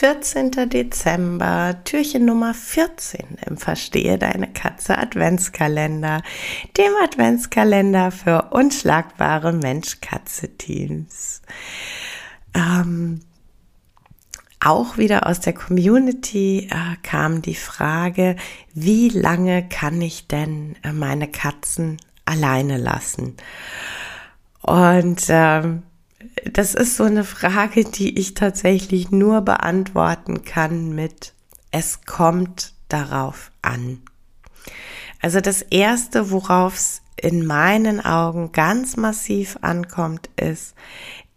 [0.00, 0.70] 14.
[0.70, 6.22] Dezember, Türchen Nummer 14 im Verstehe deine Katze Adventskalender,
[6.78, 11.42] dem Adventskalender für unschlagbare Mensch-Katze-Teams.
[12.54, 13.20] Ähm,
[14.58, 18.36] auch wieder aus der Community äh, kam die Frage,
[18.72, 23.36] wie lange kann ich denn äh, meine Katzen alleine lassen?
[24.62, 25.82] Und ähm,
[26.52, 31.34] das ist so eine Frage, die ich tatsächlich nur beantworten kann mit,
[31.70, 34.02] es kommt darauf an.
[35.22, 40.74] Also das Erste, worauf es in meinen Augen ganz massiv ankommt, ist,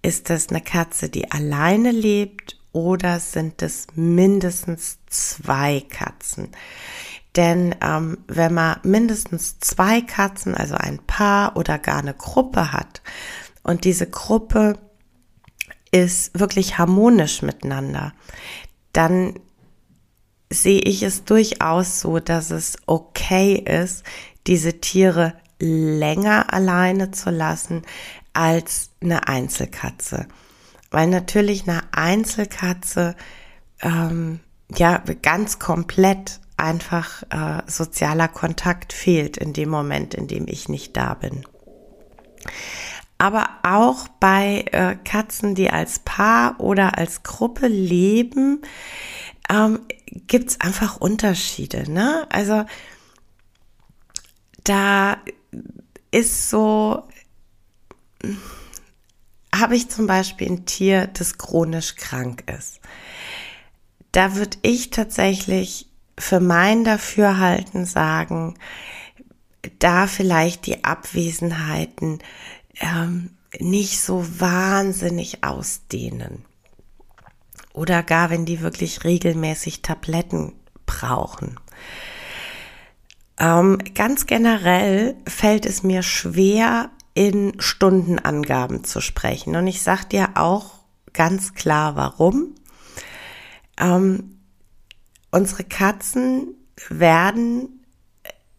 [0.02, 6.50] ist das eine Katze, die alleine lebt oder sind es mindestens zwei Katzen?
[7.36, 13.02] Denn ähm, wenn man mindestens zwei Katzen, also ein Paar oder gar eine Gruppe hat
[13.64, 14.78] und diese Gruppe
[15.92, 18.14] ist wirklich harmonisch miteinander,
[18.94, 19.40] dann
[20.50, 24.04] sehe ich es durchaus so, dass es okay ist,
[24.48, 27.84] diese Tiere länger alleine zu lassen
[28.34, 30.28] als eine Einzelkatze.
[30.92, 33.16] Weil natürlich eine Einzelkatze
[33.82, 34.42] ähm,
[34.76, 40.96] ja ganz komplett einfach äh, sozialer Kontakt fehlt in dem Moment, in dem ich nicht
[40.96, 41.46] da bin.
[43.18, 48.62] Aber auch bei äh, Katzen, die als Paar oder als Gruppe leben,
[49.50, 49.80] ähm,
[50.28, 51.90] gibt es einfach Unterschiede.
[51.90, 52.28] Ne?
[52.30, 52.66] Also
[54.64, 55.18] da
[56.12, 57.08] ist so,
[59.54, 62.80] habe ich zum Beispiel ein Tier, das chronisch krank ist.
[64.12, 68.56] Da würde ich tatsächlich für mein Dafürhalten sagen,
[69.80, 72.20] da vielleicht die Abwesenheiten
[72.80, 76.46] ähm, nicht so wahnsinnig ausdehnen.
[77.74, 80.54] Oder gar, wenn die wirklich regelmäßig Tabletten
[80.86, 81.60] brauchen.
[83.40, 89.56] Ähm, ganz generell fällt es mir schwer, in Stundenangaben zu sprechen.
[89.56, 90.80] Und ich sage dir auch
[91.14, 92.56] ganz klar, warum.
[93.80, 94.40] Ähm,
[95.32, 96.56] unsere Katzen
[96.90, 97.83] werden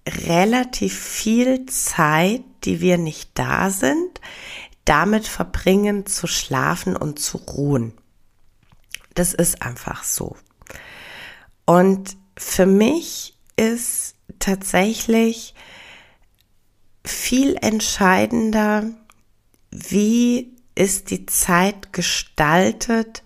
[0.08, 4.20] relativ viel Zeit, die wir nicht da sind,
[4.84, 7.94] damit verbringen zu schlafen und zu ruhen.
[9.14, 10.36] Das ist einfach so.
[11.64, 15.54] Und für mich ist tatsächlich
[17.04, 18.90] viel entscheidender,
[19.70, 23.22] wie ist die Zeit gestaltet,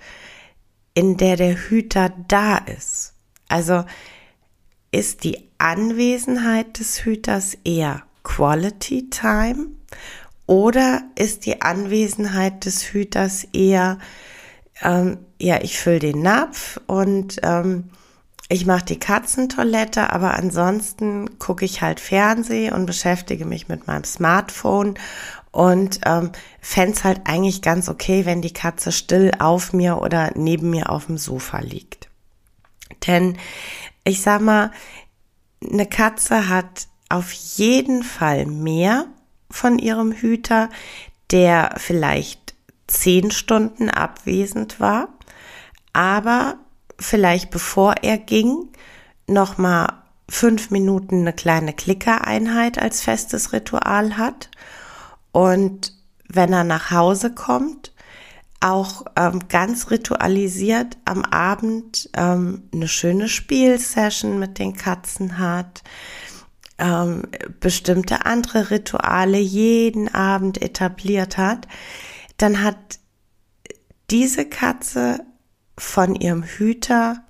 [0.94, 3.14] in der der Hüter da ist.
[3.48, 3.84] Also
[4.90, 9.68] ist die Anwesenheit des Hüters eher Quality Time
[10.46, 13.98] oder ist die Anwesenheit des Hüters eher,
[14.82, 17.90] ähm, ja, ich fülle den Napf und ähm,
[18.48, 24.04] ich mache die Katzentoilette, aber ansonsten gucke ich halt Fernseh und beschäftige mich mit meinem
[24.04, 24.94] Smartphone
[25.50, 30.70] und ähm, fände halt eigentlich ganz okay, wenn die Katze still auf mir oder neben
[30.70, 32.08] mir auf dem Sofa liegt.
[33.06, 33.36] Denn
[34.08, 34.70] ich sag mal,
[35.62, 39.06] eine Katze hat auf jeden Fall mehr
[39.50, 40.68] von ihrem Hüter,
[41.30, 42.54] der vielleicht
[42.86, 45.08] zehn Stunden abwesend war,
[45.92, 46.58] aber
[46.98, 48.68] vielleicht bevor er ging,
[49.26, 54.50] noch mal fünf Minuten eine kleine Klickereinheit als festes Ritual hat.
[55.32, 55.94] Und
[56.28, 57.92] wenn er nach Hause kommt,
[58.60, 65.82] auch ähm, ganz ritualisiert am Abend ähm, eine schöne Spielsession mit den Katzen hat,
[66.78, 67.22] ähm,
[67.60, 71.68] bestimmte andere Rituale jeden Abend etabliert hat,
[72.36, 72.98] dann hat
[74.10, 75.20] diese Katze
[75.76, 77.24] von ihrem Hüter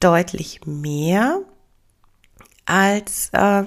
[0.00, 1.40] deutlich mehr
[2.66, 3.64] als äh,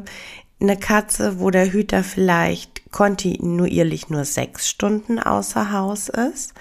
[0.60, 6.54] eine Katze, wo der Hüter vielleicht kontinuierlich nur sechs Stunden außer Haus ist,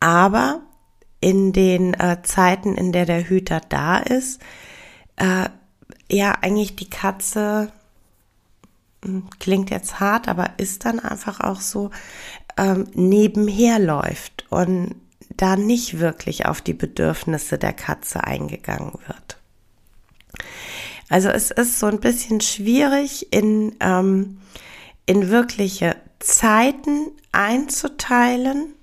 [0.00, 0.62] aber
[1.20, 4.40] in den äh, Zeiten, in der der Hüter da ist,
[5.16, 5.48] äh,
[6.10, 7.72] ja eigentlich die Katze
[9.04, 11.90] hm, klingt jetzt hart, aber ist dann einfach auch so
[12.56, 14.94] ähm, nebenher läuft und
[15.36, 19.36] da nicht wirklich auf die Bedürfnisse der Katze eingegangen wird.
[21.08, 24.38] Also es ist so ein bisschen schwierig in, ähm,
[25.06, 28.74] in wirkliche Zeiten einzuteilen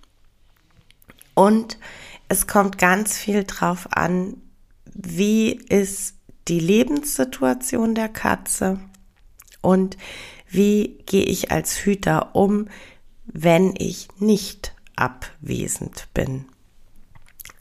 [1.34, 1.78] und
[2.30, 4.38] es kommt ganz viel drauf an,
[4.86, 6.16] wie ist
[6.48, 8.80] die Lebenssituation der Katze
[9.62, 9.98] und
[10.48, 12.68] wie gehe ich als Hüter um,
[13.26, 16.46] wenn ich nicht abwesend bin.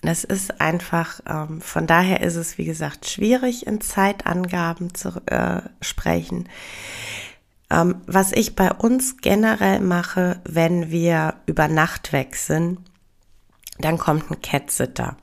[0.03, 5.63] Das ist einfach, ähm, von daher ist es, wie gesagt, schwierig, in Zeitangaben zu äh,
[5.81, 6.49] sprechen.
[7.73, 12.79] Ähm, was ich bei uns generell mache, wenn wir über Nacht weg sind,
[13.79, 15.17] dann kommt ein Cat-Sitter.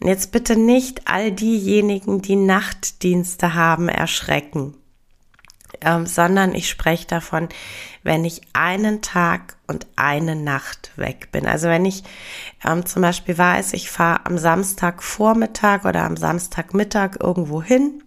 [0.00, 4.74] Und jetzt bitte nicht all diejenigen, die Nachtdienste haben, erschrecken,
[5.80, 7.48] ähm, sondern ich spreche davon,
[8.02, 11.46] wenn ich einen Tag und eine Nacht weg bin.
[11.46, 12.02] Also wenn ich
[12.64, 18.03] ähm, zum Beispiel weiß, ich fahre am Samstagvormittag oder am Samstagmittag irgendwo hin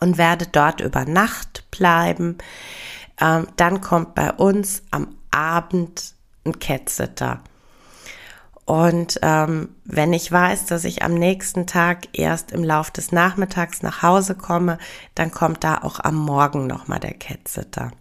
[0.00, 2.38] und werde dort über Nacht bleiben,
[3.20, 6.14] ähm, dann kommt bei uns am Abend
[6.44, 7.40] ein Cat-Sitter.
[8.66, 13.82] Und ähm, wenn ich weiß, dass ich am nächsten Tag erst im Lauf des Nachmittags
[13.82, 14.78] nach Hause komme,
[15.14, 17.92] dann kommt da auch am Morgen nochmal der Cat-Sitter.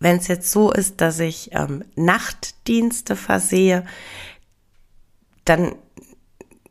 [0.00, 3.84] Wenn es jetzt so ist, dass ich ähm, Nachtdienste versehe,
[5.44, 5.76] dann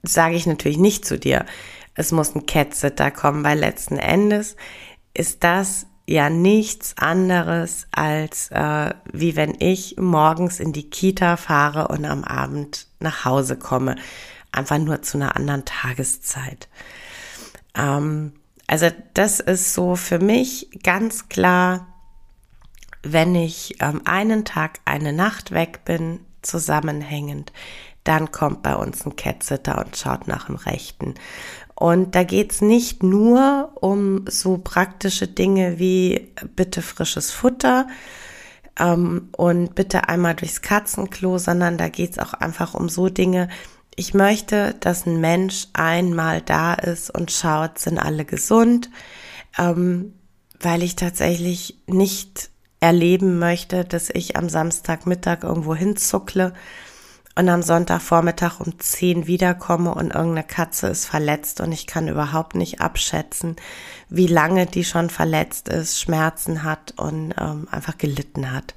[0.03, 1.45] sage ich natürlich nicht zu dir,
[1.99, 4.55] es muss ein Cat-Sitter kommen, weil letzten Endes
[5.13, 11.89] ist das ja nichts anderes als äh, wie wenn ich morgens in die Kita fahre
[11.89, 13.97] und am Abend nach Hause komme.
[14.53, 16.69] Einfach nur zu einer anderen Tageszeit.
[17.75, 18.31] Ähm,
[18.65, 21.85] also das ist so für mich ganz klar,
[23.03, 27.51] wenn ich ähm, einen Tag, eine Nacht weg bin, zusammenhängend,
[28.05, 31.15] dann kommt bei uns ein Cat-Sitter und schaut nach dem Rechten.
[31.79, 37.87] Und da geht's nicht nur um so praktische Dinge wie bitte frisches Futter
[38.77, 43.47] ähm, und bitte einmal durchs Katzenklo, sondern da geht's auch einfach um so Dinge.
[43.95, 48.89] Ich möchte, dass ein Mensch einmal da ist und schaut, sind alle gesund,
[49.57, 50.15] ähm,
[50.59, 52.49] weil ich tatsächlich nicht
[52.81, 56.53] erleben möchte, dass ich am Samstagmittag irgendwo hinzuckle
[57.39, 62.53] und am Sonntagvormittag um 10 wiederkomme und irgendeine Katze ist verletzt und ich kann überhaupt
[62.53, 63.55] nicht abschätzen,
[64.09, 68.75] wie lange die schon verletzt ist, Schmerzen hat und ähm, einfach gelitten hat.